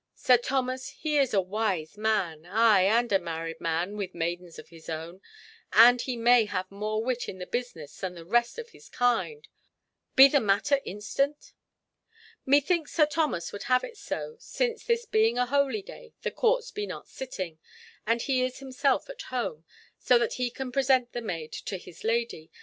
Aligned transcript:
Sir 0.15 0.37
Thomas—he 0.37 1.19
is 1.19 1.31
a 1.31 1.39
wise 1.39 1.95
man, 1.95 2.47
ay, 2.47 2.85
and 2.85 3.11
a 3.11 3.19
married 3.19 3.61
man, 3.61 3.97
with 3.97 4.15
maidens 4.15 4.57
of 4.57 4.69
his 4.69 4.89
own, 4.89 5.21
and 5.73 6.01
he 6.01 6.17
may 6.17 6.45
have 6.45 6.71
more 6.71 7.03
wit 7.03 7.29
in 7.29 7.37
the 7.37 7.45
business 7.45 7.95
than 7.99 8.15
the 8.15 8.25
rest 8.25 8.57
of 8.57 8.69
his 8.69 8.89
kind. 8.89 9.47
Be 10.15 10.27
the 10.27 10.39
matter 10.39 10.81
instant?" 10.85 11.53
"Methinks 12.47 12.93
Sir 12.95 13.05
Thomas 13.05 13.51
would 13.51 13.65
have 13.69 13.83
it 13.83 13.95
so, 13.95 14.37
since 14.39 14.83
this 14.83 15.05
being 15.05 15.37
a 15.37 15.45
holy 15.45 15.83
day, 15.83 16.15
the 16.23 16.31
courts 16.31 16.71
be 16.71 16.87
not 16.87 17.07
sitting, 17.07 17.59
and 18.03 18.23
he 18.23 18.41
is 18.43 18.57
himself 18.57 19.07
at 19.07 19.21
home, 19.29 19.65
so 19.99 20.17
that 20.17 20.33
he 20.33 20.49
can 20.49 20.71
present 20.71 21.11
the 21.13 21.21
maid 21.21 21.51
to 21.51 21.77
his 21.77 22.03
lady. 22.03 22.49